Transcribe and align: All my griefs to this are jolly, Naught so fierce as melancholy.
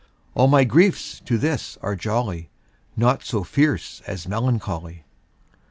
All 0.33 0.47
my 0.47 0.63
griefs 0.63 1.19
to 1.25 1.37
this 1.37 1.77
are 1.83 1.95
jolly, 1.95 2.49
Naught 2.97 3.23
so 3.23 3.43
fierce 3.43 4.01
as 4.07 4.27
melancholy. 4.27 5.03